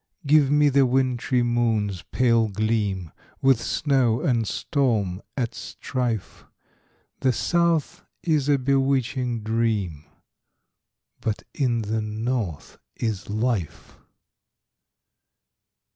Give 0.25 0.49
me 0.49 0.69
the 0.69 0.87
wintry 0.87 1.43
moon's 1.43 2.01
pale 2.01 2.47
gleam, 2.47 3.11
With 3.39 3.61
snow 3.61 4.21
and 4.21 4.47
storm 4.47 5.21
at 5.37 5.53
strife. 5.53 6.43
The 7.19 7.31
south 7.31 8.03
is 8.23 8.49
a 8.49 8.57
bewitching 8.57 9.43
dream, 9.43 10.05
But 11.19 11.43
in 11.53 11.83
the 11.83 12.01
north 12.01 12.79
is 12.95 13.29
life. 13.29 13.99